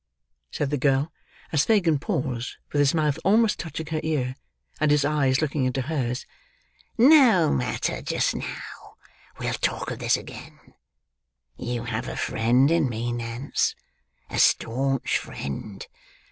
[0.49, 1.13] said the girl,
[1.51, 4.33] as Fagin paused, with his mouth almost touching her ear,
[4.79, 6.25] and his eyes looking into hers.
[6.97, 8.95] "No matter just now.
[9.39, 10.73] We'll talk of this again.
[11.55, 13.75] You have a friend in me, Nance;
[14.27, 15.85] a staunch friend.